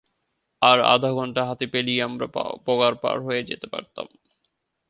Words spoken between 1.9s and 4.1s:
আমরা পগারপার হয়ে যেতে পারতাম।